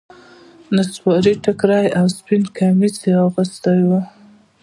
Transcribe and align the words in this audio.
نصواري 0.75 1.33
ټيکری 1.43 1.85
او 1.99 2.05
سپين 2.17 2.41
کميس 2.57 2.95
يې 3.07 3.13
اغوستي 3.25 3.79
وو. 3.87 3.99